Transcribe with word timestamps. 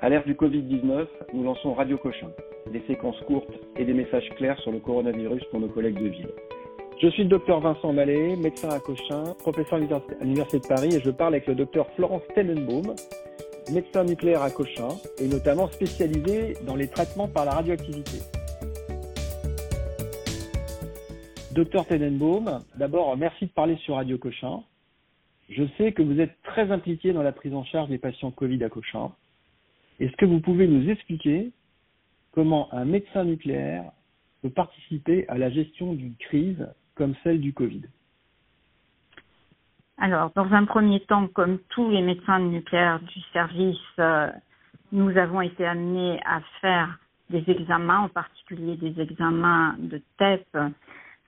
À 0.00 0.08
l'ère 0.08 0.24
du 0.24 0.34
Covid-19, 0.34 1.06
nous 1.34 1.42
lançons 1.42 1.74
Radio 1.74 1.98
Cochin, 1.98 2.30
des 2.72 2.80
séquences 2.86 3.20
courtes 3.26 3.50
et 3.76 3.84
des 3.84 3.94
messages 3.94 4.28
clairs 4.36 4.56
sur 4.60 4.70
le 4.70 4.78
coronavirus 4.78 5.42
pour 5.50 5.58
nos 5.58 5.66
collègues 5.66 5.98
de 5.98 6.06
ville. 6.08 6.28
Je 7.02 7.08
suis 7.08 7.24
le 7.24 7.28
docteur 7.28 7.58
Vincent 7.58 7.92
Mallet, 7.92 8.36
médecin 8.36 8.68
à 8.68 8.78
Cochin, 8.78 9.34
professeur 9.40 9.80
à 9.80 10.24
l'Université 10.24 10.60
de 10.60 10.66
Paris 10.68 10.94
et 10.94 11.00
je 11.00 11.10
parle 11.10 11.34
avec 11.34 11.48
le 11.48 11.56
docteur 11.56 11.90
Florence 11.96 12.22
Tenenbaum, 12.36 12.94
médecin 13.72 14.04
nucléaire 14.04 14.42
à 14.42 14.52
Cochin 14.52 14.86
et 15.20 15.26
notamment 15.26 15.66
spécialisé 15.66 16.54
dans 16.64 16.76
les 16.76 16.86
traitements 16.86 17.26
par 17.26 17.44
la 17.44 17.54
radioactivité. 17.54 18.18
Docteur 21.50 21.84
Tenenbaum, 21.86 22.62
d'abord 22.76 23.16
merci 23.16 23.46
de 23.46 23.50
parler 23.50 23.76
sur 23.78 23.96
Radio 23.96 24.16
Cochin. 24.16 24.62
Je 25.48 25.64
sais 25.76 25.90
que 25.90 26.02
vous 26.02 26.20
êtes 26.20 26.40
très 26.44 26.70
impliqué 26.70 27.12
dans 27.12 27.22
la 27.24 27.32
prise 27.32 27.54
en 27.54 27.64
charge 27.64 27.88
des 27.88 27.98
patients 27.98 28.30
Covid 28.30 28.62
à 28.62 28.68
Cochin. 28.68 29.10
Est-ce 30.00 30.16
que 30.16 30.26
vous 30.26 30.40
pouvez 30.40 30.66
nous 30.66 30.88
expliquer 30.88 31.52
comment 32.32 32.72
un 32.72 32.84
médecin 32.84 33.24
nucléaire 33.24 33.90
peut 34.42 34.50
participer 34.50 35.28
à 35.28 35.38
la 35.38 35.50
gestion 35.50 35.94
d'une 35.94 36.14
crise 36.16 36.68
comme 36.94 37.14
celle 37.24 37.40
du 37.40 37.52
Covid? 37.52 37.82
Alors, 40.00 40.30
dans 40.36 40.52
un 40.52 40.64
premier 40.64 41.00
temps, 41.00 41.26
comme 41.26 41.58
tous 41.70 41.90
les 41.90 42.02
médecins 42.02 42.38
nucléaires 42.38 43.00
du 43.00 43.20
service, 43.32 43.76
euh, 43.98 44.30
nous 44.92 45.16
avons 45.16 45.40
été 45.40 45.66
amenés 45.66 46.20
à 46.24 46.40
faire 46.60 46.98
des 47.30 47.42
examens, 47.48 48.00
en 48.00 48.08
particulier 48.08 48.76
des 48.76 49.00
examens 49.00 49.74
de 49.78 50.00
TEP 50.18 50.46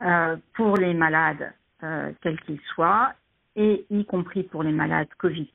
euh, 0.03 0.37
pour 0.55 0.77
les 0.77 0.95
malades, 0.95 1.53
euh, 1.83 2.13
quels 2.23 2.41
qu'ils 2.43 2.61
soient, 2.75 3.13
et 3.57 3.85
y 3.91 4.05
compris 4.05 4.45
pour 4.45 4.63
les 4.63 4.73
malades 4.73 5.09
Covid+. 5.19 5.51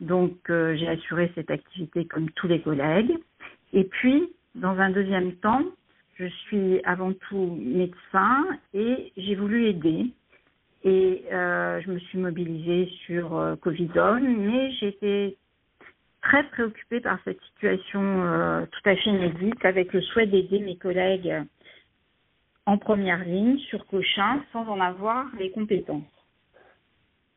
Donc, 0.00 0.36
j'ai 0.48 0.88
assuré 0.88 1.32
cette 1.34 1.50
activité 1.50 2.04
comme 2.04 2.30
tous 2.30 2.46
les 2.46 2.60
collègues. 2.60 3.18
Et 3.72 3.84
puis, 3.84 4.32
dans 4.54 4.78
un 4.78 4.90
deuxième 4.90 5.32
temps, 5.36 5.64
je 6.18 6.26
suis 6.26 6.80
avant 6.84 7.12
tout 7.12 7.56
médecin 7.60 8.44
et 8.74 9.12
j'ai 9.16 9.34
voulu 9.36 9.66
aider. 9.66 10.06
Et 10.84 11.24
euh, 11.32 11.80
je 11.82 11.90
me 11.90 11.98
suis 11.98 12.18
mobilisée 12.18 12.90
sur 13.06 13.36
euh, 13.36 13.56
Covidon, 13.56 14.20
mais 14.20 14.70
j'étais 14.72 15.36
très 16.22 16.44
préoccupée 16.44 17.00
par 17.00 17.18
cette 17.24 17.40
situation 17.42 18.00
euh, 18.02 18.64
tout 18.66 18.88
à 18.88 18.96
fait 18.96 19.10
inédite, 19.10 19.64
avec 19.64 19.92
le 19.92 20.00
souhait 20.02 20.26
d'aider 20.26 20.60
mes 20.60 20.76
collègues 20.76 21.42
en 22.66 22.78
première 22.78 23.24
ligne 23.24 23.58
sur 23.58 23.86
Cochin 23.86 24.42
sans 24.52 24.68
en 24.68 24.80
avoir 24.80 25.26
les 25.38 25.50
compétences. 25.50 26.17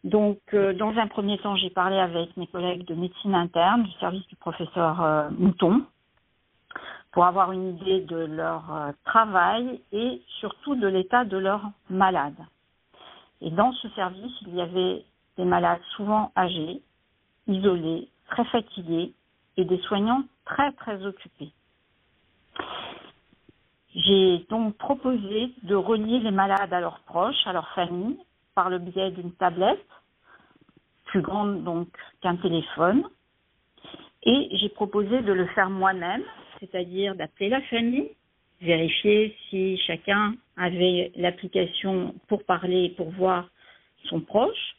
Donc, 0.03 0.39
euh, 0.53 0.73
dans 0.73 0.95
un 0.97 1.07
premier 1.07 1.37
temps, 1.37 1.55
j'ai 1.55 1.69
parlé 1.69 1.97
avec 1.97 2.35
mes 2.35 2.47
collègues 2.47 2.85
de 2.85 2.95
médecine 2.95 3.35
interne 3.35 3.83
du 3.83 3.91
service 3.93 4.25
du 4.27 4.35
professeur 4.35 5.01
euh, 5.01 5.29
Mouton, 5.31 5.83
pour 7.11 7.25
avoir 7.25 7.51
une 7.51 7.75
idée 7.75 8.01
de 8.01 8.15
leur 8.15 8.73
euh, 8.73 8.91
travail 9.05 9.79
et 9.91 10.21
surtout 10.39 10.75
de 10.75 10.87
l'état 10.87 11.23
de 11.23 11.37
leurs 11.37 11.69
malades. 11.89 12.33
Et 13.41 13.51
dans 13.51 13.73
ce 13.73 13.89
service, 13.89 14.33
il 14.47 14.55
y 14.55 14.61
avait 14.61 15.03
des 15.37 15.45
malades 15.45 15.81
souvent 15.95 16.31
âgés, 16.35 16.81
isolés, 17.47 18.07
très 18.27 18.45
fatigués 18.45 19.13
et 19.57 19.65
des 19.65 19.79
soignants 19.79 20.23
très 20.45 20.71
très 20.73 21.05
occupés. 21.05 21.51
J'ai 23.93 24.45
donc 24.49 24.77
proposé 24.77 25.51
de 25.63 25.75
relier 25.75 26.19
les 26.19 26.31
malades 26.31 26.73
à 26.73 26.79
leurs 26.79 27.01
proches, 27.01 27.45
à 27.45 27.53
leur 27.53 27.67
famille, 27.69 28.17
par 28.61 28.69
le 28.69 28.77
biais 28.77 29.09
d'une 29.09 29.31
tablette, 29.31 29.87
plus 31.05 31.23
grande 31.23 31.63
donc 31.63 31.87
qu'un 32.21 32.35
téléphone, 32.35 33.03
et 34.21 34.49
j'ai 34.51 34.69
proposé 34.69 35.23
de 35.23 35.33
le 35.33 35.47
faire 35.47 35.71
moi-même 35.71 36.21
c'est-à-dire 36.59 37.15
d'appeler 37.15 37.49
la 37.49 37.61
famille, 37.61 38.11
vérifier 38.61 39.35
si 39.49 39.79
chacun 39.87 40.35
avait 40.57 41.11
l'application 41.15 42.13
pour 42.27 42.43
parler, 42.43 42.93
pour 42.97 43.09
voir 43.09 43.49
son 44.03 44.21
proche, 44.21 44.75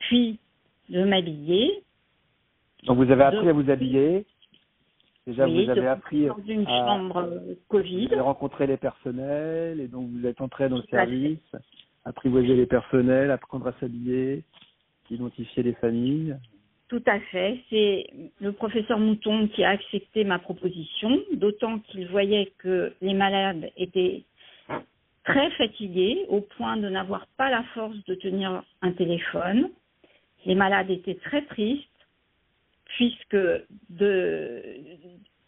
puis 0.00 0.40
de 0.88 1.04
m'habiller. 1.04 1.84
Donc 2.82 2.96
vous 2.96 3.08
avez 3.12 3.22
appris 3.22 3.48
à 3.48 3.52
vous 3.52 3.70
habiller. 3.70 4.26
Déjà, 5.24 5.46
vous 5.46 5.70
avez 5.70 5.86
appris 5.86 6.26
dans 6.26 6.42
une 6.44 6.66
chambre 6.66 7.30
Covid. 7.68 8.08
Vous 8.08 8.12
avez 8.14 8.22
rencontré 8.22 8.66
les 8.66 8.76
personnels 8.76 9.78
et 9.78 9.86
donc 9.86 10.10
vous 10.10 10.26
êtes 10.26 10.40
entré 10.40 10.68
dans 10.68 10.78
le 10.78 10.82
service, 10.90 11.38
apprivoiser 12.04 12.54
les 12.54 12.66
personnels, 12.66 13.30
apprendre 13.30 13.66
à 13.66 13.72
s'habiller, 13.80 14.44
identifier 15.10 15.62
les 15.62 15.74
familles. 15.74 16.36
Tout 16.88 17.02
à 17.06 17.18
fait. 17.18 17.60
C'est 17.70 18.06
le 18.40 18.52
professeur 18.52 18.98
Mouton 18.98 19.48
qui 19.48 19.64
a 19.64 19.70
accepté 19.70 20.24
ma 20.24 20.38
proposition, 20.38 21.18
d'autant 21.32 21.78
qu'il 21.78 22.06
voyait 22.08 22.52
que 22.58 22.92
les 23.00 23.14
malades 23.14 23.70
étaient 23.76 24.22
très 25.24 25.50
fatigués 25.52 26.26
au 26.28 26.42
point 26.42 26.76
de 26.76 26.88
n'avoir 26.88 27.26
pas 27.38 27.50
la 27.50 27.62
force 27.74 27.96
de 28.04 28.14
tenir 28.14 28.62
un 28.82 28.92
téléphone. 28.92 29.70
Les 30.44 30.54
malades 30.54 30.90
étaient 30.90 31.14
très 31.14 31.42
tristes 31.46 31.88
puisque 32.96 33.36
de, 33.88 34.62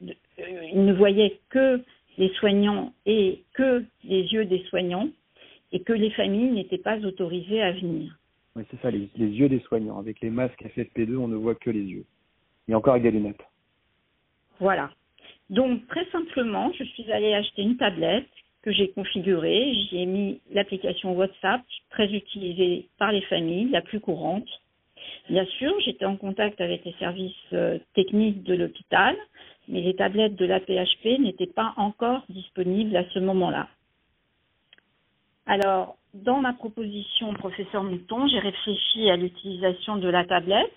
ils 0.01 0.85
ne 0.85 0.93
voyaient 0.95 1.39
que 1.51 1.83
les 2.19 2.31
soignants 2.35 2.93
et 3.05 3.45
que 3.53 3.85
les 4.05 4.23
yeux 4.23 4.47
des 4.47 4.65
soignants 4.71 5.09
et 5.73 5.81
que 5.81 5.93
les 5.93 6.11
familles 6.11 6.53
n'étaient 6.53 6.79
pas 6.79 6.99
autorisées 6.99 7.63
à 7.63 7.73
venir. 7.73 8.17
Oui, 8.55 8.63
c'est 8.71 8.81
ça, 8.81 8.91
les, 8.91 9.09
yeux 9.17 9.49
des 9.49 9.61
soignants. 9.61 9.99
Avec 9.99 10.21
les 10.21 10.31
masques 10.31 10.63
FFP2, 10.63 11.17
on 11.17 11.29
ne 11.29 11.37
voit 11.37 11.55
que 11.55 11.71
les 11.71 11.83
yeux. 11.83 12.05
Et 12.69 12.75
encore 12.75 12.95
avec 12.95 13.03
des 13.03 13.11
lunettes. 13.11 13.45
Voilà. 14.61 14.91
Donc, 15.51 15.87
très 15.89 16.07
simplement, 16.07 16.73
je 16.73 16.85
suis 16.85 17.11
allée 17.13 17.35
acheter 17.35 17.63
une 17.63 17.77
tablette 17.77 18.27
que 18.63 18.73
j'ai 18.73 18.89
configurée. 18.89 19.75
J'y 19.75 19.99
ai 20.03 20.07
mis 20.07 20.41
l'application 20.53 21.15
WhatsApp, 21.15 21.61
très 21.91 22.13
utilisée 22.13 22.89
par 22.99 23.13
les 23.13 23.21
familles, 23.23 23.71
la 23.71 23.83
plus 23.83 24.01
courante. 24.01 24.49
Bien 25.29 25.45
sûr, 25.59 25.79
j'étais 25.85 26.05
en 26.05 26.17
contact 26.17 26.61
avec 26.61 26.85
les 26.85 26.95
services 26.99 27.33
euh, 27.53 27.79
techniques 27.95 28.43
de 28.43 28.55
l'hôpital, 28.55 29.17
mais 29.69 29.83
les 29.83 29.95
tablettes 29.95 30.37
de 30.37 30.47
la 30.47 30.61
PHP 30.61 31.19
n'étaient 31.21 31.47
pas 31.47 31.75
encore 31.77 32.25
disponibles 32.29 32.97
à 32.97 33.05
ce 33.11 33.19
moment-là. 33.19 33.69
Alors, 35.47 35.97
dans 36.13 36.41
ma 36.41 36.53
proposition, 36.53 37.33
professeur 37.35 37.85
Mouton, 37.85 38.27
j'ai 38.27 38.41
réfléchi 38.41 39.09
à 39.11 39.17
l'utilisation 39.17 39.97
de 39.97 40.09
la 40.09 40.25
tablette 40.25 40.73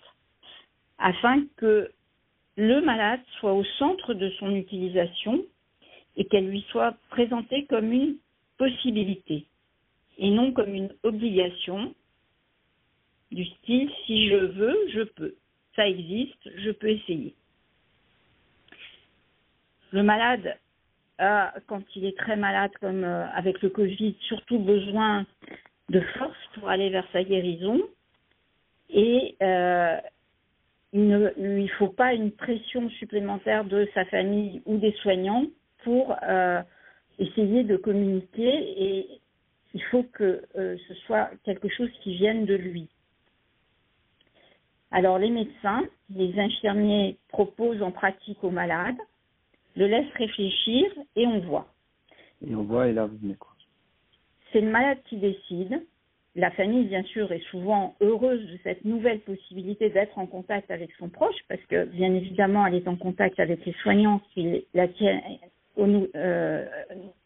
afin 1.00 1.44
que 1.58 1.92
le 2.56 2.82
malade 2.82 3.22
soit 3.40 3.54
au 3.54 3.64
centre 3.64 4.14
de 4.14 4.30
son 4.32 4.54
utilisation 4.54 5.44
et 6.18 6.26
qu'elle 6.26 6.48
lui 6.48 6.66
soit 6.70 6.96
présentée 7.10 7.66
comme 7.66 7.92
une 7.92 8.18
possibilité 8.58 9.46
et 10.20 10.30
non 10.30 10.52
comme 10.52 10.76
une 10.76 10.94
obligation 11.04 11.96
du 13.32 13.46
style 13.46 13.90
si 14.06 14.30
je 14.30 14.36
veux, 14.36 14.78
je 14.94 15.02
peux. 15.02 15.36
Ça 15.76 15.88
existe, 15.88 16.50
je 16.58 16.72
peux 16.72 16.90
essayer. 16.90 17.34
Le 19.92 20.04
malade 20.04 20.58
quand 21.68 21.82
il 21.96 22.06
est 22.06 22.18
très 22.18 22.36
malade, 22.36 22.72
comme 22.80 23.04
euh, 23.04 23.28
avec 23.34 23.62
le 23.62 23.70
Covid, 23.70 24.16
surtout 24.22 24.60
besoin 24.60 25.26
de 25.90 26.00
force 26.18 26.38
pour 26.54 26.70
aller 26.70 26.90
vers 26.90 27.08
sa 27.12 27.24
guérison. 27.24 27.80
Et 28.90 29.36
euh, 29.42 29.98
il 30.94 31.08
ne 31.08 31.30
lui 31.38 31.68
faut 31.68 31.90
pas 31.90 32.14
une 32.14 32.32
pression 32.32 32.90
supplémentaire 32.92 33.66
de 33.66 33.88
sa 33.94 34.06
famille 34.06 34.62
ou 34.66 34.78
des 34.78 34.94
soignants 35.02 35.46
pour 35.84 36.16
euh, 36.24 36.62
essayer 37.20 37.64
de 37.64 37.76
communiquer 37.76 38.48
et 38.48 39.08
il 39.76 39.84
faut 39.84 40.04
que 40.04 40.44
ce 40.56 40.94
soit 41.06 41.30
quelque 41.44 41.70
chose 41.70 41.92
qui 42.02 42.16
vienne 42.16 42.46
de 42.46 42.56
lui. 42.56 42.90
Alors 44.90 45.20
les 45.20 45.30
médecins, 45.30 45.84
les 46.10 46.40
infirmiers 46.40 47.18
proposent 47.28 47.84
en 47.84 47.92
pratique 47.92 48.44
aux 48.44 48.50
malades 48.50 48.98
le 49.80 49.88
laisse 49.88 50.12
réfléchir 50.16 50.86
et 51.16 51.26
on 51.26 51.40
voit. 51.40 51.68
Et 52.46 52.54
on 52.54 52.64
voit 52.64 52.90
et 52.90 52.94
là 52.94 53.06
vous 53.06 53.18
venez 53.18 53.36
quoi? 53.36 53.52
C'est 54.52 54.62
le 54.62 54.70
malade 54.70 54.98
qui 55.06 55.18
décide. 55.18 55.82
La 56.36 56.52
famille, 56.52 56.86
bien 56.86 57.04
sûr, 57.04 57.32
est 57.32 57.44
souvent 57.50 57.96
heureuse 58.02 58.46
de 58.46 58.60
cette 58.64 58.84
nouvelle 58.86 59.20
possibilité 59.22 59.90
d'être 59.90 60.18
en 60.18 60.28
contact 60.28 60.70
avec 60.70 60.92
son 61.00 61.10
proche, 61.10 61.36
parce 61.48 61.62
que, 61.66 61.86
bien 61.86 62.14
évidemment, 62.14 62.66
elle 62.68 62.76
est 62.76 62.88
en 62.88 62.96
contact 62.96 63.40
avec 63.40 63.66
les 63.66 63.74
soignants 63.82 64.22
qui 64.34 64.66
la 64.74 64.88
tiennent 64.88 65.22
au, 65.76 65.88
euh, 66.16 66.66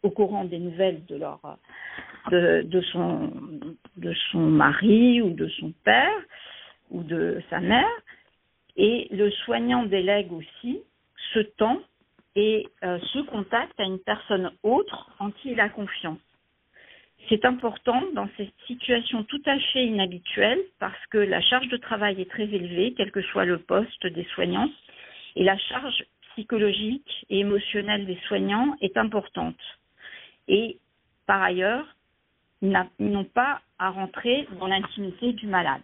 au 0.02 0.10
courant 0.10 0.44
des 0.44 0.58
nouvelles 0.58 1.04
de 1.06 1.16
leur 1.16 1.40
de, 2.30 2.62
de, 2.62 2.80
son 2.80 3.30
de 3.96 4.14
son 4.30 4.40
mari 4.40 5.20
ou 5.20 5.30
de 5.30 5.48
son 5.48 5.72
père 5.84 6.20
ou 6.90 7.02
de 7.02 7.42
sa 7.50 7.60
mère. 7.60 7.96
Et 8.76 9.08
le 9.10 9.30
soignant 9.30 9.84
délègue 9.84 10.32
aussi 10.32 10.80
ce 11.32 11.40
temps 11.40 11.80
et 12.36 12.66
euh, 12.82 12.98
ce 13.12 13.20
contact 13.20 13.78
à 13.78 13.84
une 13.84 13.98
personne 14.00 14.50
autre 14.62 15.10
en 15.18 15.30
qui 15.30 15.52
il 15.52 15.60
a 15.60 15.68
confiance. 15.68 16.18
C'est 17.28 17.44
important 17.44 18.02
dans 18.12 18.28
cette 18.36 18.52
situation 18.66 19.24
tout 19.24 19.42
à 19.46 19.58
fait 19.58 19.86
inhabituelle 19.86 20.60
parce 20.78 21.06
que 21.06 21.18
la 21.18 21.40
charge 21.40 21.68
de 21.68 21.76
travail 21.76 22.20
est 22.20 22.30
très 22.30 22.44
élevée, 22.44 22.94
quel 22.96 23.10
que 23.10 23.22
soit 23.22 23.46
le 23.46 23.58
poste 23.58 24.06
des 24.06 24.24
soignants, 24.34 24.68
Et 25.36 25.44
la 25.44 25.56
charge 25.56 26.04
psychologique 26.32 27.26
et 27.30 27.38
émotionnelle 27.40 28.06
des 28.06 28.18
soignants 28.26 28.76
est 28.80 28.96
importante. 28.96 29.58
Et 30.48 30.78
par 31.26 31.42
ailleurs, 31.42 31.86
ils 32.60 32.76
n'ont 32.98 33.24
pas 33.24 33.60
à 33.78 33.90
rentrer 33.90 34.46
dans 34.58 34.66
l'intimité 34.66 35.32
du 35.32 35.46
malade. 35.46 35.82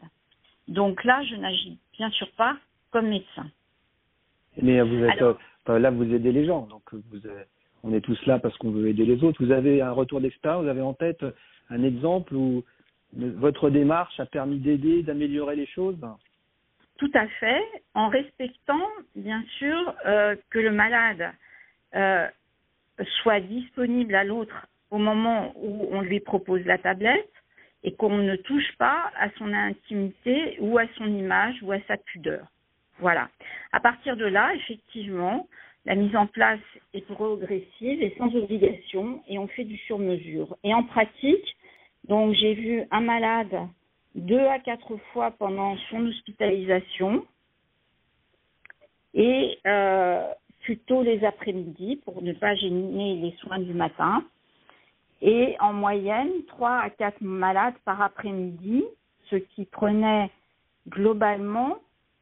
Donc 0.69 1.05
là, 1.05 1.23
je 1.25 1.37
n'agis 1.37 1.79
bien 1.97 2.11
sûr 2.11 2.31
pas 2.33 2.57
comme 2.91 3.09
médecin. 3.09 3.47
Mais 4.61 4.81
vous 4.83 5.05
êtes 5.05 5.23
là, 5.69 5.91
vous 5.91 6.13
aidez 6.15 6.33
les 6.33 6.47
gens, 6.47 6.67
donc 6.67 6.83
vous, 6.93 7.19
on 7.83 7.93
est 7.93 8.01
tous 8.01 8.25
là 8.27 8.39
parce 8.39 8.57
qu'on 8.59 8.71
veut 8.71 8.89
aider 8.89 9.05
les 9.05 9.23
autres. 9.25 9.45
Vous 9.45 9.53
avez 9.53 9.81
un 9.83 9.93
retour 9.93 10.21
d'expérience, 10.21 10.65
vous 10.65 10.69
avez 10.69 10.83
en 10.83 10.95
tête 10.95 11.25
un 11.71 11.83
exemple 11.83 12.35
où 12.35 12.65
votre 13.15 13.71
démarche 13.71 14.19
a 14.21 14.27
permis 14.27 14.59
d'aider, 14.59 15.03
d'améliorer 15.03 15.57
les 15.57 15.67
choses? 15.67 15.99
Tout 16.99 17.11
à 17.15 17.27
fait, 17.27 17.63
en 17.95 18.09
respectant 18.09 18.87
bien 19.17 19.43
sûr 19.59 19.95
euh, 20.07 20.37
que 20.51 20.59
le 20.59 20.71
malade 20.71 21.33
euh, 21.95 22.27
soit 23.23 23.41
disponible 23.41 24.15
à 24.15 24.25
l'autre 24.25 24.67
au 24.91 24.99
moment 24.99 25.53
où 25.57 25.89
on 25.91 26.03
lui 26.03 26.21
propose 26.21 26.65
la 26.67 26.79
tablette 26.79 27.33
et 27.83 27.95
qu'on 27.95 28.19
ne 28.19 28.37
touche 28.37 28.77
pas 28.77 29.11
à 29.19 29.31
son 29.39 29.53
intimité 29.53 30.59
ou 30.61 30.79
à 30.79 30.87
son 30.99 31.07
image 31.07 31.57
ou 31.63 31.73
à 31.73 31.81
sa 31.89 31.97
pudeur. 31.97 32.47
Voilà. 33.01 33.29
À 33.73 33.81
partir 33.81 34.17
de 34.17 34.27
là, 34.27 34.55
effectivement, 34.55 35.47
la 35.87 35.95
mise 35.95 36.15
en 36.15 36.27
place 36.27 36.61
est 36.93 37.07
progressive 37.07 38.03
et 38.03 38.15
sans 38.19 38.35
obligation 38.35 39.23
et 39.29 39.39
on 39.39 39.49
fait 39.49 39.65
du 39.65 39.77
sur-mesure. 39.79 40.57
Et 40.63 40.75
en 40.75 40.83
pratique, 40.83 41.57
donc 42.09 42.35
j'ai 42.35 42.55
vu 42.55 42.83
un 42.91 43.01
malade 43.01 43.57
deux 44.15 44.47
à 44.47 44.59
quatre 44.59 44.97
fois 45.13 45.31
pendant 45.31 45.77
son 45.91 46.07
hospitalisation 46.07 47.25
et 49.15 49.59
euh, 49.67 50.27
plutôt 50.63 51.03
les 51.03 51.25
après-midi 51.25 52.01
pour 52.05 52.23
ne 52.23 52.33
pas 52.33 52.55
gêner 52.57 53.17
les 53.17 53.33
soins 53.39 53.59
du 53.59 53.73
matin. 53.73 54.25
Et 55.23 55.57
en 55.61 55.73
moyenne, 55.73 56.31
trois 56.49 56.79
à 56.79 56.91
quatre 56.91 57.21
malades 57.21 57.75
par 57.85 58.01
après-midi, 58.03 58.85
ce 59.31 59.37
qui 59.37 59.65
prenait 59.65 60.31
globalement 60.89 61.79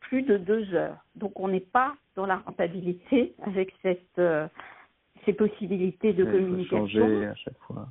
plus 0.08 0.22
de 0.22 0.38
deux 0.38 0.74
heures. 0.74 0.96
Donc 1.16 1.38
on 1.38 1.48
n'est 1.48 1.60
pas 1.60 1.94
dans 2.16 2.26
la 2.26 2.36
rentabilité 2.38 3.34
avec 3.42 3.72
cette, 3.82 4.18
euh, 4.18 4.48
ces 5.24 5.34
possibilités 5.34 6.12
de 6.12 6.24
communication. 6.24 6.88
changer 6.88 7.26
à 7.26 7.34
chaque 7.34 7.58
fois. 7.58 7.88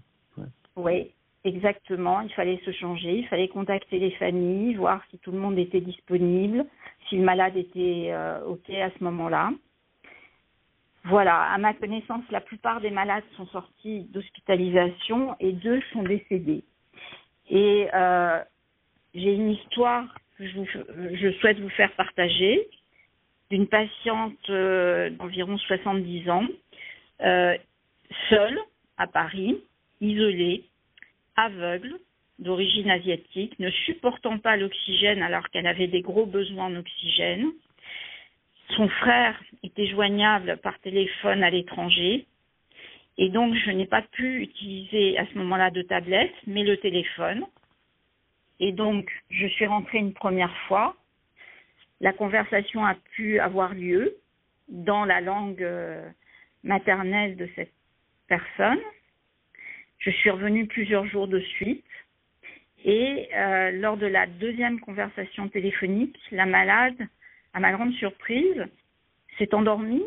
Oui, 0.75 1.11
exactement. 1.43 2.21
Il 2.21 2.33
fallait 2.33 2.59
se 2.65 2.71
changer, 2.71 3.19
il 3.19 3.27
fallait 3.27 3.47
contacter 3.47 3.99
les 3.99 4.11
familles, 4.11 4.75
voir 4.75 5.01
si 5.09 5.17
tout 5.19 5.31
le 5.31 5.39
monde 5.39 5.57
était 5.57 5.81
disponible, 5.81 6.65
si 7.07 7.17
le 7.17 7.23
malade 7.23 7.55
était 7.55 8.09
euh, 8.09 8.45
OK 8.45 8.69
à 8.69 8.89
ce 8.91 9.03
moment-là. 9.03 9.51
Voilà, 11.05 11.41
à 11.41 11.57
ma 11.57 11.73
connaissance, 11.73 12.23
la 12.31 12.41
plupart 12.41 12.81
des 12.81 12.89
malades 12.89 13.23
sont 13.37 13.45
sortis 13.47 14.01
d'hospitalisation 14.11 15.35
et 15.39 15.53
deux 15.53 15.81
sont 15.93 16.03
décédés. 16.03 16.63
Et 17.49 17.87
euh, 17.93 18.39
j'ai 19.13 19.33
une 19.33 19.51
histoire 19.51 20.03
que 20.37 20.45
je, 20.47 21.31
souhaite 21.39 21.59
vous 21.59 21.69
faire 21.69 21.91
partager 21.93 22.67
d'une 23.49 23.67
patiente 23.67 24.49
euh, 24.49 25.09
d'environ 25.11 25.57
70 25.57 26.29
ans, 26.29 26.47
euh, 27.21 27.57
seule 28.29 28.59
à 28.97 29.07
Paris, 29.07 29.57
isolée, 30.01 30.63
aveugle, 31.35 31.97
d'origine 32.39 32.89
asiatique, 32.89 33.57
ne 33.59 33.69
supportant 33.71 34.37
pas 34.37 34.57
l'oxygène 34.57 35.23
alors 35.23 35.49
qu'elle 35.49 35.65
avait 35.65 35.87
des 35.87 36.01
gros 36.01 36.25
besoins 36.25 36.65
en 36.65 36.75
oxygène, 36.75 37.51
son 38.75 38.87
frère 38.89 39.41
était 39.63 39.87
joignable 39.87 40.57
par 40.57 40.77
téléphone 40.79 41.43
à 41.43 41.49
l'étranger. 41.49 42.25
Et 43.17 43.29
donc, 43.29 43.55
je 43.55 43.71
n'ai 43.71 43.85
pas 43.85 44.01
pu 44.01 44.41
utiliser 44.41 45.17
à 45.17 45.25
ce 45.25 45.37
moment-là 45.37 45.71
de 45.71 45.81
tablette, 45.81 46.33
mais 46.45 46.63
le 46.63 46.77
téléphone. 46.77 47.45
Et 48.59 48.71
donc, 48.71 49.09
je 49.29 49.47
suis 49.47 49.65
rentrée 49.65 49.99
une 49.99 50.13
première 50.13 50.55
fois. 50.67 50.95
La 51.99 52.13
conversation 52.13 52.85
a 52.85 52.95
pu 53.15 53.39
avoir 53.39 53.73
lieu 53.73 54.17
dans 54.67 55.05
la 55.05 55.21
langue 55.21 55.63
euh, 55.63 56.07
maternelle 56.63 57.35
de 57.37 57.49
cette 57.55 57.73
personne. 58.27 58.79
Je 59.99 60.11
suis 60.11 60.29
revenue 60.29 60.67
plusieurs 60.67 61.05
jours 61.07 61.27
de 61.27 61.39
suite. 61.39 61.83
Et 62.85 63.29
euh, 63.33 63.71
lors 63.71 63.97
de 63.97 64.05
la 64.05 64.27
deuxième 64.27 64.79
conversation 64.79 65.49
téléphonique, 65.49 66.17
la 66.31 66.45
malade 66.45 67.07
à 67.57 67.59
ma 67.59 67.71
grande 67.71 67.93
surprise, 67.93 68.67
s'est 69.39 69.53
endormi 69.55 70.03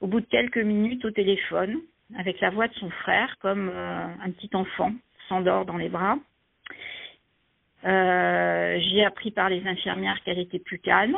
au 0.00 0.06
bout 0.06 0.20
de 0.20 0.26
quelques 0.26 0.58
minutes 0.58 1.04
au 1.04 1.10
téléphone 1.10 1.80
avec 2.16 2.40
la 2.40 2.50
voix 2.50 2.68
de 2.68 2.74
son 2.74 2.90
frère 2.90 3.36
comme 3.40 3.68
euh, 3.68 4.06
un 4.22 4.30
petit 4.30 4.50
enfant 4.54 4.92
s'endort 5.28 5.66
dans 5.66 5.76
les 5.76 5.88
bras. 5.88 6.16
Euh, 7.84 8.78
j'ai 8.80 9.04
appris 9.04 9.30
par 9.30 9.48
les 9.48 9.66
infirmières 9.66 10.22
qu'elle 10.24 10.38
était 10.38 10.58
plus 10.58 10.78
calme, 10.78 11.16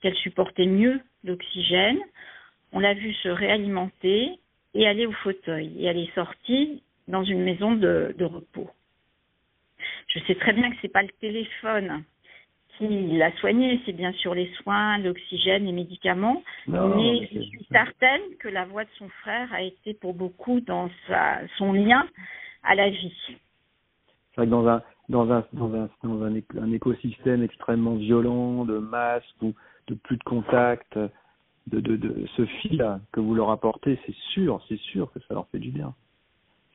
qu'elle 0.00 0.16
supportait 0.16 0.66
mieux 0.66 1.00
l'oxygène. 1.24 2.00
On 2.72 2.80
l'a 2.80 2.94
vue 2.94 3.14
se 3.14 3.28
réalimenter 3.28 4.38
et 4.74 4.86
aller 4.86 5.06
au 5.06 5.12
fauteuil. 5.12 5.72
Et 5.78 5.84
elle 5.84 5.98
est 5.98 6.14
sortie 6.14 6.82
dans 7.08 7.24
une 7.24 7.42
maison 7.42 7.72
de, 7.72 8.14
de 8.16 8.24
repos. 8.24 8.70
Je 10.08 10.20
sais 10.20 10.34
très 10.34 10.52
bien 10.52 10.70
que 10.70 10.76
c'est 10.82 10.92
pas 10.92 11.02
le 11.02 11.10
téléphone 11.20 12.04
qui 12.80 13.16
l'a 13.18 13.30
soigné, 13.36 13.80
c'est 13.84 13.92
bien 13.92 14.12
sûr 14.12 14.34
les 14.34 14.50
soins, 14.62 14.98
l'oxygène, 14.98 15.66
les 15.66 15.72
médicaments, 15.72 16.42
mais 16.66 17.28
je 17.30 17.40
suis 17.40 17.66
certaine 17.70 18.22
que 18.38 18.48
la 18.48 18.64
voix 18.64 18.84
de 18.84 18.90
son 18.98 19.08
frère 19.20 19.52
a 19.52 19.60
été 19.60 19.92
pour 19.92 20.14
beaucoup 20.14 20.60
dans 20.60 20.88
sa, 21.06 21.40
son 21.58 21.74
lien 21.74 22.06
à 22.62 22.74
la 22.74 22.88
vie. 22.88 23.12
C'est 23.26 24.36
vrai 24.36 24.46
que 24.46 24.50
dans 24.50 24.66
un 24.66 24.82
dans 25.10 25.30
un 25.30 25.44
dans 25.52 25.74
un 25.74 25.88
dans 26.02 26.22
un, 26.22 26.34
un 26.60 26.72
écosystème 26.72 27.42
extrêmement 27.42 27.96
violent 27.96 28.64
de 28.64 28.78
masques 28.78 29.42
ou 29.42 29.54
de 29.88 29.94
plus 29.94 30.16
de 30.16 30.22
contact, 30.22 30.98
de, 31.66 31.80
de, 31.80 31.96
de 31.96 32.26
ce 32.36 32.46
fil 32.46 33.00
que 33.12 33.20
vous 33.20 33.34
leur 33.34 33.50
apportez, 33.50 33.98
c'est 34.06 34.14
sûr, 34.32 34.64
c'est 34.68 34.78
sûr 34.78 35.12
que 35.12 35.20
ça 35.20 35.34
leur 35.34 35.48
fait 35.48 35.58
du 35.58 35.70
bien. 35.70 35.94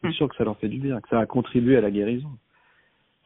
C'est 0.01 0.07
hum. 0.07 0.13
sûr 0.13 0.29
que 0.29 0.35
ça 0.35 0.43
leur 0.43 0.57
fait 0.57 0.67
du 0.67 0.79
bien, 0.79 0.99
que 1.01 1.09
ça 1.09 1.19
a 1.19 1.25
contribué 1.25 1.77
à 1.77 1.81
la 1.81 1.91
guérison, 1.91 2.31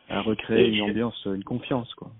à 0.09 0.21
recréer 0.21 0.69
une 0.69 0.81
ambiance, 0.83 1.21
une 1.25 1.43
confiance, 1.43 1.93
quoi. 1.95 2.11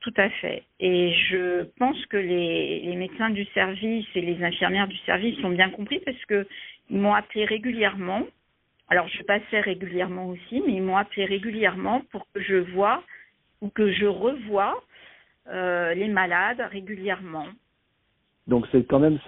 Tout 0.00 0.14
à 0.18 0.30
fait. 0.30 0.62
Et 0.78 1.12
je 1.12 1.64
pense 1.78 2.06
que 2.06 2.16
les, 2.16 2.94
médecins 2.94 3.30
du 3.30 3.44
service 3.46 4.06
et 4.14 4.20
les 4.20 4.42
infirmières 4.44 4.86
du 4.86 4.96
service 4.98 5.36
ont 5.42 5.50
bien 5.50 5.70
compris 5.70 5.98
parce 6.04 6.24
que 6.26 6.46
ils 6.90 6.98
m'ont 6.98 7.14
appelé 7.14 7.44
régulièrement. 7.44 8.22
Alors 8.88 9.08
je 9.08 9.22
passais 9.22 9.60
régulièrement 9.60 10.28
aussi, 10.28 10.62
mais 10.64 10.74
ils 10.74 10.82
m'ont 10.82 10.96
appelé 10.96 11.24
régulièrement 11.24 12.02
pour 12.12 12.26
que 12.32 12.40
je 12.40 12.56
vois 12.72 13.02
ou 13.60 13.68
que 13.68 13.90
je 13.90 14.06
revoie 14.06 14.80
euh, 15.48 15.94
les 15.94 16.08
malades 16.08 16.60
régulièrement. 16.70 17.46
Donc 18.46 18.66
c'est 18.70 18.84
quand 18.84 19.00
même 19.00 19.18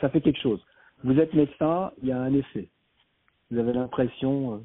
ça, 0.00 0.08
fait 0.08 0.20
quelque 0.20 0.40
chose. 0.40 0.64
Vous 1.02 1.18
êtes 1.18 1.34
médecin, 1.34 1.90
il 2.02 2.08
y 2.08 2.12
a 2.12 2.18
un 2.18 2.32
effet. 2.32 2.68
Vous 3.50 3.58
avez 3.58 3.72
l'impression, 3.72 4.54
euh, 4.54 4.58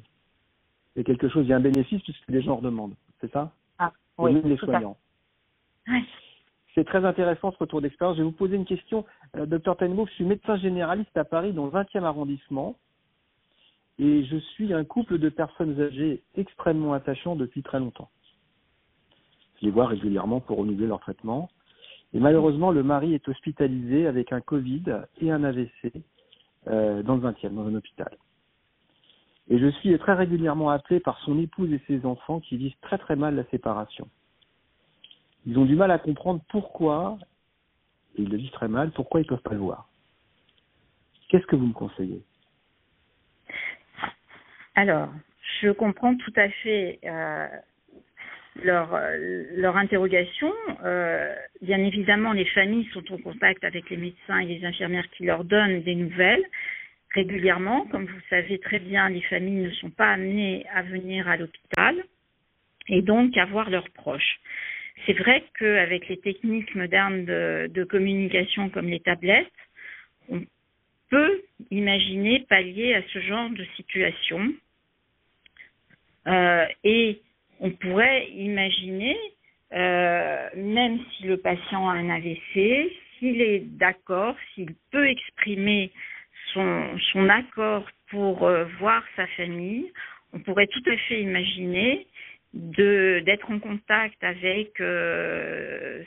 il 0.94 0.98
y 0.98 1.02
a 1.02 1.04
quelque 1.04 1.28
chose, 1.28 1.44
il 1.46 1.50
y 1.50 1.52
a 1.52 1.56
un 1.56 1.60
bénéfice 1.60 2.02
puisque 2.02 2.28
les 2.28 2.42
gens 2.42 2.58
en 2.58 2.62
demandent. 2.62 2.94
C'est 3.20 3.30
ça? 3.32 3.52
Ah 3.78 3.92
oui. 4.18 4.40
les 4.44 4.56
soignants. 4.56 4.96
C'est 6.74 6.84
très 6.84 7.04
intéressant 7.04 7.50
ce 7.50 7.58
retour 7.58 7.80
d'expérience. 7.80 8.16
Je 8.16 8.22
vais 8.22 8.28
vous 8.28 8.32
poser 8.32 8.54
une 8.54 8.64
question. 8.64 9.04
Euh, 9.36 9.46
docteur 9.46 9.76
Tenmo, 9.76 10.06
je 10.06 10.12
suis 10.12 10.24
médecin 10.24 10.56
généraliste 10.58 11.16
à 11.16 11.24
Paris 11.24 11.52
dans 11.52 11.64
le 11.64 11.72
20e 11.72 12.04
arrondissement 12.04 12.76
et 13.98 14.24
je 14.24 14.36
suis 14.36 14.72
un 14.72 14.84
couple 14.84 15.18
de 15.18 15.28
personnes 15.28 15.80
âgées 15.80 16.22
extrêmement 16.36 16.92
attachants 16.92 17.36
depuis 17.36 17.62
très 17.62 17.78
longtemps. 17.78 18.10
Je 19.60 19.66
les 19.66 19.72
vois 19.72 19.86
régulièrement 19.86 20.40
pour 20.40 20.58
renouveler 20.58 20.86
leur 20.86 21.00
traitement. 21.00 21.50
Et 22.14 22.20
malheureusement, 22.20 22.70
le 22.70 22.82
mari 22.82 23.14
est 23.14 23.28
hospitalisé 23.28 24.06
avec 24.06 24.32
un 24.32 24.40
Covid 24.40 24.84
et 25.20 25.30
un 25.30 25.44
AVC 25.44 25.92
euh, 26.68 27.02
dans 27.02 27.16
le 27.16 27.22
20e, 27.22 27.54
dans 27.54 27.66
un 27.66 27.74
hôpital. 27.74 28.16
Et 29.48 29.58
je 29.58 29.68
suis 29.68 29.98
très 29.98 30.14
régulièrement 30.14 30.70
appelé 30.70 31.00
par 31.00 31.18
son 31.20 31.38
épouse 31.38 31.72
et 31.72 31.80
ses 31.86 32.06
enfants 32.06 32.40
qui 32.40 32.56
vivent 32.56 32.76
très 32.82 32.98
très 32.98 33.16
mal 33.16 33.34
la 33.34 33.44
séparation 33.46 34.08
ils 35.48 35.58
ont 35.58 35.64
du 35.64 35.76
mal 35.76 35.90
à 35.90 35.98
comprendre 35.98 36.42
pourquoi, 36.50 37.18
et 38.16 38.22
ils 38.22 38.28
le 38.28 38.36
disent 38.36 38.50
très 38.50 38.68
mal, 38.68 38.90
pourquoi 38.92 39.20
ils 39.20 39.26
peuvent 39.26 39.40
pas 39.40 39.54
le 39.54 39.60
voir. 39.60 39.88
Qu'est-ce 41.28 41.46
que 41.46 41.56
vous 41.56 41.66
me 41.66 41.72
conseillez? 41.72 42.22
Alors, 44.78 45.08
je 45.60 45.70
comprends 45.70 46.14
tout 46.14 46.32
à 46.36 46.48
fait 46.48 47.00
euh, 47.02 47.48
leur, 48.62 48.96
leur 49.56 49.76
interrogation. 49.76 50.52
Euh, 50.84 51.34
bien 51.60 51.78
évidemment, 51.78 52.32
les 52.32 52.44
familles 52.44 52.88
sont 52.92 53.02
en 53.12 53.18
contact 53.18 53.64
avec 53.64 53.90
les 53.90 53.96
médecins 53.96 54.38
et 54.38 54.46
les 54.46 54.64
infirmières 54.64 55.10
qui 55.16 55.24
leur 55.24 55.42
donnent 55.42 55.82
des 55.82 55.96
nouvelles 55.96 56.44
régulièrement. 57.12 57.86
Comme 57.86 58.04
vous 58.04 58.20
savez 58.30 58.60
très 58.60 58.78
bien, 58.78 59.08
les 59.08 59.22
familles 59.22 59.64
ne 59.64 59.70
sont 59.72 59.90
pas 59.90 60.12
amenées 60.12 60.64
à 60.72 60.82
venir 60.82 61.26
à 61.26 61.36
l'hôpital 61.36 61.96
et 62.86 63.02
donc 63.02 63.36
à 63.36 63.46
voir 63.46 63.70
leurs 63.70 63.90
proches. 63.90 64.38
c'est 65.06 65.18
vrai 65.18 65.42
qu'avec 65.58 66.06
les 66.06 66.18
techniques 66.18 66.72
modernes 66.76 67.24
de, 67.24 67.84
communication 67.90 68.70
comme 68.70 68.86
les 68.86 69.00
tablettes, 69.00 69.50
on 70.28 70.40
peut 71.10 71.42
imaginer 71.72 72.46
pallier 72.48 72.94
à 72.94 73.02
ce 73.12 73.18
genre 73.18 73.50
de 73.50 73.64
situation. 73.74 74.54
Euh, 76.28 76.66
et 76.84 77.20
on 77.60 77.70
pourrait 77.70 78.28
imaginer, 78.30 79.16
euh, 79.72 80.48
même 80.56 80.98
si 81.12 81.24
le 81.24 81.38
patient 81.38 81.88
a 81.88 81.94
un 81.94 82.10
AVC, 82.10 82.92
s'il 83.18 83.40
est 83.40 83.60
d'accord, 83.78 84.36
s'il 84.54 84.74
peut 84.90 85.08
exprimer 85.08 85.90
son, 86.52 87.28
accord 87.28 87.86
pour 88.10 88.44
euh, 88.44 88.64
voir 88.78 89.02
sa 89.16 89.26
famille, 89.28 89.92
on 90.32 90.40
pourrait 90.40 90.66
tout 90.66 90.82
à 90.90 90.96
fait 90.96 91.20
imaginer 91.20 92.06
d'être 92.54 93.50
en 93.50 93.58
contact 93.58 94.22
avec 94.24 94.72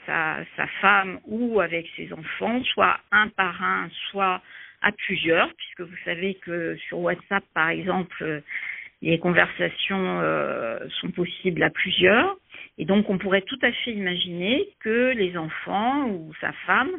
sa, 0.08 0.38
sa, 0.58 0.68
femme 0.82 1.20
ou 1.26 1.60
avec 1.60 1.88
ses 1.96 2.12
enfants, 2.12 2.64
soit 2.64 3.00
un 3.12 3.28
par 3.30 3.64
un, 3.64 3.88
soit 4.10 4.42
à 4.82 4.92
plusieurs, 4.92 5.54
puisque 5.54 5.82
vous 5.82 5.98
savez 6.04 6.36
que 6.36 6.76
sur 6.88 7.00
WhatsApp, 7.00 7.44
par 7.54 7.70
exemple, 7.70 8.42
les 9.02 9.20
conversations 9.20 10.20
euh, 10.22 10.80
sont 11.00 11.12
possibles 11.12 11.64
à 11.64 11.70
plusieurs. 11.70 12.38
Et 12.78 12.86
donc, 12.86 13.10
on 13.10 13.18
pourrait 13.18 13.42
tout 13.42 13.60
à 13.62 13.72
fait 13.72 13.92
imaginer 13.92 14.70
que 14.80 15.12
les 15.12 15.38
enfants 15.38 16.08
ou 16.08 16.34
sa 16.40 16.52
femme 16.66 16.92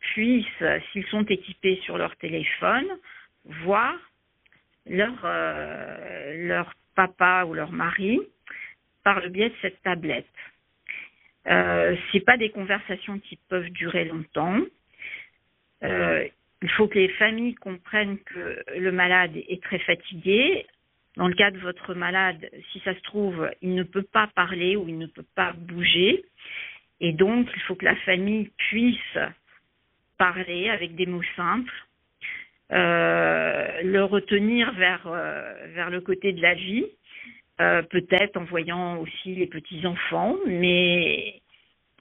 puissent, 0.00 0.64
s'ils 0.92 1.06
sont 1.06 1.24
équipés 1.24 1.80
sur 1.84 1.98
leur 1.98 2.16
téléphone, 2.16 2.86
voir 3.44 3.94
leur, 4.86 5.14
euh, 5.24 6.46
leur 6.48 6.72
papa 6.94 7.44
ou 7.46 7.54
leur 7.54 7.72
mari 7.72 8.20
par 9.04 9.20
le 9.20 9.28
biais 9.28 9.50
de 9.50 9.54
cette 9.62 9.82
tablette. 9.82 10.26
Euh, 11.48 11.96
c'est 12.10 12.20
pas 12.24 12.36
des 12.36 12.50
conversations 12.50 13.18
qui 13.18 13.38
peuvent 13.48 13.70
durer 13.70 14.04
longtemps. 14.04 14.60
Euh, 15.82 16.26
il 16.62 16.70
faut 16.70 16.86
que 16.86 16.98
les 16.98 17.08
familles 17.08 17.56
comprennent 17.56 18.18
que 18.20 18.62
le 18.76 18.92
malade 18.92 19.32
est 19.36 19.62
très 19.62 19.80
fatigué. 19.80 20.66
Dans 21.16 21.28
le 21.28 21.34
cas 21.34 21.50
de 21.50 21.58
votre 21.58 21.94
malade, 21.94 22.48
si 22.72 22.80
ça 22.80 22.94
se 22.94 23.00
trouve, 23.00 23.50
il 23.60 23.74
ne 23.74 23.82
peut 23.82 24.02
pas 24.02 24.28
parler 24.34 24.76
ou 24.76 24.88
il 24.88 24.98
ne 24.98 25.06
peut 25.06 25.26
pas 25.34 25.52
bouger. 25.52 26.24
Et 27.00 27.12
donc, 27.12 27.48
il 27.54 27.60
faut 27.62 27.74
que 27.74 27.84
la 27.84 27.96
famille 27.96 28.50
puisse 28.56 29.18
parler 30.16 30.70
avec 30.70 30.94
des 30.94 31.06
mots 31.06 31.22
simples, 31.36 31.72
euh, 32.72 33.82
le 33.82 34.04
retenir 34.04 34.72
vers, 34.72 35.06
euh, 35.06 35.66
vers 35.74 35.90
le 35.90 36.00
côté 36.00 36.32
de 36.32 36.40
la 36.40 36.54
vie, 36.54 36.86
euh, 37.60 37.82
peut-être 37.82 38.38
en 38.38 38.44
voyant 38.44 38.98
aussi 38.98 39.34
les 39.34 39.46
petits-enfants, 39.46 40.36
mais 40.46 41.42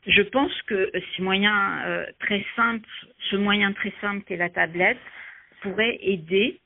je 0.07 0.21
pense 0.21 0.53
que 0.63 0.91
ces 0.93 1.21
moyens 1.21 2.07
très 2.19 2.45
simples, 2.55 2.87
ce 3.29 3.35
moyen 3.35 3.73
très 3.73 3.93
simple 3.99 4.23
qu'est 4.23 4.37
la 4.37 4.49
tablette, 4.49 4.97
pourrait 5.61 5.97
aider 6.01 6.59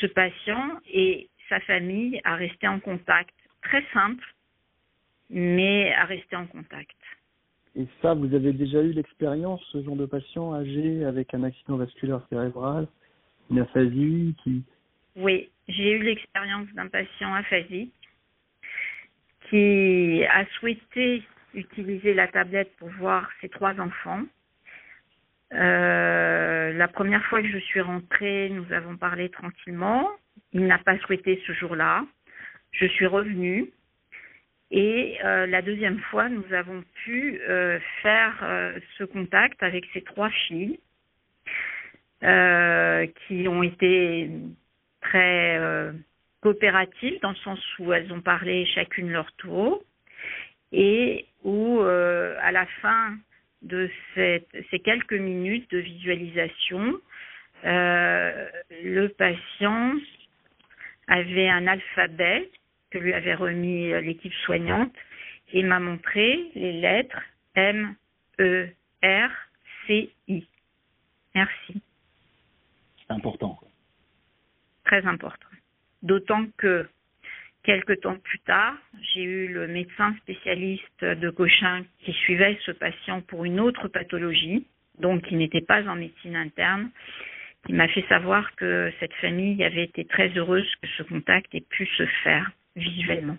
ce 0.00 0.06
patient 0.06 0.78
et 0.92 1.28
sa 1.48 1.60
famille 1.60 2.20
à 2.24 2.36
rester 2.36 2.68
en 2.68 2.80
contact. 2.80 3.34
Très 3.62 3.84
simple, 3.92 4.24
mais 5.30 5.92
à 5.94 6.04
rester 6.04 6.36
en 6.36 6.46
contact. 6.46 6.96
Et 7.76 7.86
ça, 8.02 8.14
vous 8.14 8.34
avez 8.34 8.52
déjà 8.52 8.82
eu 8.82 8.92
l'expérience, 8.92 9.62
ce 9.72 9.82
genre 9.82 9.96
de 9.96 10.06
patient 10.06 10.54
âgé 10.54 11.04
avec 11.04 11.34
un 11.34 11.44
accident 11.44 11.76
vasculaire 11.76 12.22
cérébral, 12.28 12.88
une 13.50 13.60
aphasie 13.60 14.34
qui... 14.42 14.62
Oui, 15.16 15.50
j'ai 15.68 15.92
eu 15.92 16.02
l'expérience 16.02 16.68
d'un 16.74 16.88
patient 16.88 17.34
aphasique 17.34 17.92
qui 19.48 20.24
a 20.24 20.44
souhaité 20.58 21.22
utiliser 21.54 22.14
la 22.14 22.28
tablette 22.28 22.74
pour 22.76 22.88
voir 22.90 23.28
ses 23.40 23.48
trois 23.48 23.78
enfants. 23.80 24.22
Euh, 25.54 26.72
la 26.72 26.88
première 26.88 27.24
fois 27.26 27.40
que 27.42 27.48
je 27.48 27.58
suis 27.58 27.80
rentrée, 27.80 28.50
nous 28.50 28.70
avons 28.72 28.96
parlé 28.96 29.30
tranquillement. 29.30 30.08
Il 30.52 30.66
n'a 30.66 30.78
pas 30.78 30.98
souhaité 30.98 31.42
ce 31.46 31.52
jour-là. 31.52 32.04
Je 32.72 32.86
suis 32.86 33.06
revenue. 33.06 33.70
Et 34.70 35.18
euh, 35.24 35.46
la 35.46 35.62
deuxième 35.62 35.98
fois, 36.10 36.28
nous 36.28 36.52
avons 36.52 36.84
pu 37.04 37.40
euh, 37.48 37.78
faire 38.02 38.38
euh, 38.42 38.78
ce 38.98 39.04
contact 39.04 39.62
avec 39.62 39.86
ces 39.92 40.02
trois 40.02 40.30
filles 40.30 40.78
qui 42.20 43.46
ont 43.46 43.62
été 43.62 44.28
très 45.00 45.60
coopératives 46.40 47.20
dans 47.22 47.30
le 47.30 47.36
sens 47.36 47.60
où 47.78 47.92
elles 47.92 48.12
ont 48.12 48.20
parlé 48.20 48.66
chacune 48.66 49.12
leur 49.12 49.30
tour 49.34 49.84
et 50.72 51.26
où 51.44 51.80
à 51.80 52.50
la 52.50 52.66
fin 52.82 53.16
de 53.62 53.90
cette, 54.14 54.48
ces 54.70 54.78
quelques 54.78 55.12
minutes 55.12 55.70
de 55.70 55.78
visualisation, 55.78 57.00
le 57.64 59.08
patient 59.08 59.94
avait 61.08 61.48
un 61.48 61.66
alphabet 61.66 62.50
que 62.90 62.98
lui 62.98 63.12
avait 63.12 63.34
remis 63.34 63.92
euh, 63.92 64.00
l'équipe 64.00 64.32
soignante 64.44 64.94
et 65.52 65.62
m'a 65.62 65.80
montré 65.80 66.50
les 66.54 66.72
lettres 66.72 67.20
M, 67.54 67.94
E, 68.40 68.68
R, 69.02 69.30
C, 69.86 70.10
I. 70.28 70.46
Merci. 71.34 71.82
C'est 72.98 73.12
important. 73.12 73.58
Très 74.84 75.04
important. 75.06 75.48
D'autant 76.02 76.46
que 76.56 76.88
quelques 77.68 78.00
temps 78.00 78.16
plus 78.16 78.38
tard, 78.38 78.72
j'ai 79.12 79.22
eu 79.22 79.48
le 79.52 79.68
médecin 79.68 80.14
spécialiste 80.22 81.04
de 81.04 81.28
Cochin 81.28 81.84
qui 81.98 82.14
suivait 82.14 82.58
ce 82.64 82.72
patient 82.72 83.20
pour 83.20 83.44
une 83.44 83.60
autre 83.60 83.88
pathologie, 83.88 84.66
donc 84.98 85.20
qui 85.26 85.34
n'était 85.34 85.60
pas 85.60 85.86
en 85.86 85.94
médecine 85.94 86.34
interne, 86.34 86.88
il 87.68 87.74
m'a 87.74 87.86
fait 87.88 88.06
savoir 88.08 88.56
que 88.56 88.90
cette 89.00 89.12
famille 89.16 89.62
avait 89.62 89.84
été 89.84 90.06
très 90.06 90.30
heureuse 90.30 90.66
que 90.80 90.88
ce 90.96 91.02
contact 91.02 91.54
ait 91.54 91.60
pu 91.60 91.84
se 91.84 92.06
faire 92.24 92.50
visuellement, 92.74 93.36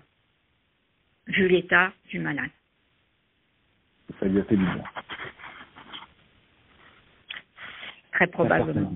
vu 1.25 1.47
l'état 1.47 1.91
du 2.09 2.19
malade. 2.19 2.51
Ça 4.19 4.27
lui 4.27 4.41
a 4.41 4.43
fait 4.43 4.57
du 4.57 4.63
bien. 4.63 4.83
Très 8.11 8.27
probablement. 8.27 8.95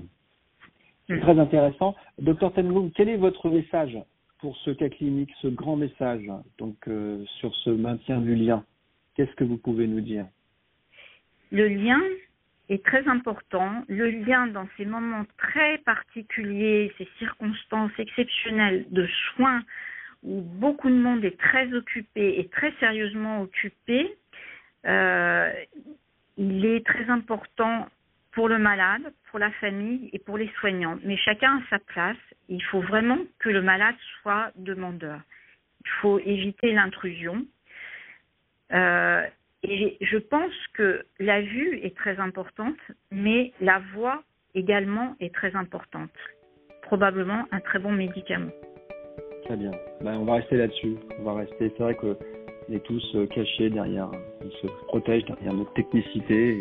C'est 1.08 1.18
très 1.18 1.36
intéressant. 1.36 1.96
Docteur 2.20 2.52
Tengo, 2.52 2.88
quel 2.94 3.08
est 3.08 3.16
votre 3.16 3.50
message 3.50 3.98
pour 4.44 4.58
ce 4.58 4.72
cas 4.72 4.90
clinique, 4.90 5.30
ce 5.40 5.48
grand 5.48 5.74
message 5.74 6.30
donc 6.58 6.76
euh, 6.86 7.24
sur 7.40 7.54
ce 7.64 7.70
maintien 7.70 8.20
du 8.20 8.34
lien 8.34 8.62
Qu'est-ce 9.14 9.34
que 9.36 9.44
vous 9.44 9.56
pouvez 9.56 9.86
nous 9.86 10.02
dire? 10.02 10.26
Le 11.50 11.66
lien, 11.66 11.98
est 12.68 12.84
très 12.84 13.08
important. 13.08 13.84
Le 13.88 14.10
lien 14.10 14.46
dans 14.46 14.68
ces 14.76 14.84
moments 14.84 15.24
très 15.38 15.78
particuliers, 15.78 16.92
ces 16.98 17.08
circonstances 17.18 17.92
exceptionnelles 17.96 18.84
de 18.90 19.06
soins 19.06 19.62
où 20.22 20.42
beaucoup 20.42 20.90
de 20.90 20.94
monde 20.94 21.24
est 21.24 21.38
très 21.38 21.72
occupé 21.72 22.38
et 22.38 22.48
très 22.48 22.72
sérieusement 22.80 23.40
occupé, 23.40 24.14
euh, 24.84 25.50
il 26.36 26.66
est 26.66 26.84
très 26.84 27.08
important 27.08 27.88
pour 28.34 28.48
le 28.48 28.58
malade, 28.58 29.12
pour 29.30 29.38
la 29.38 29.50
famille 29.52 30.10
et 30.12 30.18
pour 30.18 30.36
les 30.36 30.50
soignants. 30.60 30.98
Mais 31.04 31.16
chacun 31.16 31.58
a 31.58 31.60
sa 31.70 31.78
place. 31.78 32.16
Il 32.48 32.62
faut 32.62 32.80
vraiment 32.80 33.18
que 33.38 33.48
le 33.48 33.62
malade 33.62 33.94
soit 34.20 34.50
demandeur. 34.56 35.20
Il 35.84 35.90
faut 36.00 36.18
éviter 36.18 36.72
l'intrusion. 36.72 37.44
Euh, 38.72 39.22
et 39.62 39.96
je 40.00 40.18
pense 40.18 40.52
que 40.74 41.04
la 41.18 41.40
vue 41.40 41.78
est 41.82 41.96
très 41.96 42.18
importante, 42.18 42.78
mais 43.10 43.52
la 43.60 43.80
voix 43.94 44.22
également 44.54 45.14
est 45.20 45.34
très 45.34 45.54
importante. 45.54 46.10
Probablement 46.82 47.46
un 47.50 47.60
très 47.60 47.78
bon 47.78 47.92
médicament. 47.92 48.50
Très 49.44 49.56
bien. 49.56 49.70
Ben, 50.02 50.18
on 50.18 50.24
va 50.24 50.34
rester 50.34 50.56
là-dessus. 50.56 50.96
On 51.18 51.22
va 51.22 51.34
rester. 51.34 51.72
C'est 51.76 51.82
vrai 51.82 51.94
qu'on 51.94 52.16
est 52.72 52.84
tous 52.84 53.14
euh, 53.14 53.26
cachés 53.26 53.70
derrière, 53.70 54.10
on 54.40 54.50
se 54.50 54.66
protège 54.88 55.24
derrière 55.24 55.54
notre 55.54 55.72
technicité 55.74 56.58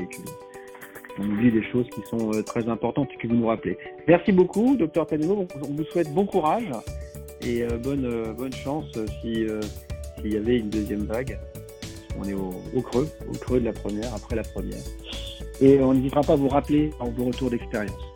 qu'on 1.16 1.24
oublie 1.24 1.52
des 1.52 1.64
choses 1.64 1.88
qui 1.90 2.02
sont 2.10 2.32
euh, 2.34 2.42
très 2.42 2.68
importantes 2.68 3.10
et 3.14 3.18
que 3.18 3.28
vous 3.28 3.36
nous 3.36 3.48
rappelez. 3.48 3.78
Merci 4.08 4.32
beaucoup, 4.32 4.76
docteur 4.76 5.08
Tanevo. 5.08 5.48
On 5.62 5.74
vous 5.74 5.84
souhaite 5.86 6.14
bon 6.14 6.26
courage 6.26 6.70
et 7.46 7.64
euh, 7.64 7.78
bonne, 7.78 8.34
bonne 8.38 8.54
chance 8.54 8.86
s'il 9.22 9.50
y 10.24 10.38
avait 10.38 10.58
une 10.58 10.70
deuxième 10.70 11.06
vague 11.06 11.38
on 12.20 12.24
est 12.28 12.34
au, 12.34 12.82
creux, 12.82 13.10
au 13.28 13.38
creux 13.38 13.60
de 13.60 13.66
la 13.66 13.74
première, 13.74 14.14
après 14.14 14.36
la 14.36 14.44
première. 14.44 14.82
Et 15.62 15.80
on 15.80 15.94
n'hésitera 15.94 16.22
pas 16.22 16.34
à 16.34 16.36
vous 16.36 16.50
rappeler 16.50 16.92
en 17.00 17.10
vos 17.10 17.26
retours 17.26 17.50
d'expérience. 17.50 18.13